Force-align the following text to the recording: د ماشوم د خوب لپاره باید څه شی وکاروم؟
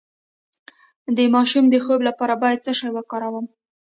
د 1.15 1.19
ماشوم 1.35 1.65
د 1.69 1.75
خوب 1.83 1.99
لپاره 2.09 2.33
باید 2.43 2.63
څه 2.65 2.71
شی 2.79 2.89
وکاروم؟ 2.93 3.45